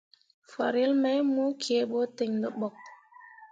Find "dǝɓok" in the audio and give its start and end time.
2.41-2.77